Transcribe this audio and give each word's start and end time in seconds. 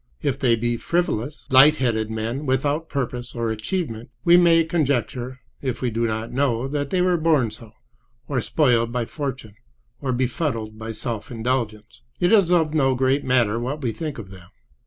If 0.23 0.39
they 0.39 0.55
be 0.55 0.77
frivolous, 0.77 1.45
light 1.51 1.75
headed 1.75 2.09
men 2.09 2.47
without 2.47 2.89
purpose 2.89 3.35
or 3.35 3.51
achievement, 3.51 4.09
we 4.25 4.35
may 4.35 4.63
conjecture, 4.63 5.41
if 5.61 5.79
we 5.83 5.91
do 5.91 6.07
not 6.07 6.31
know, 6.31 6.67
that 6.69 6.89
they 6.89 7.03
were 7.03 7.17
born 7.17 7.51
so, 7.51 7.73
or 8.27 8.41
spoiled 8.41 8.91
by 8.91 9.05
fortune, 9.05 9.53
or 10.01 10.11
befuddled 10.11 10.79
by 10.79 10.91
self 10.91 11.29
indulgence. 11.29 12.01
It 12.19 12.31
is 12.31 12.49
no 12.49 12.95
great 12.95 13.23
matter 13.23 13.59
what 13.59 13.83
we 13.83 13.91
think 13.91 14.17
of 14.17 14.31
them. 14.31 14.49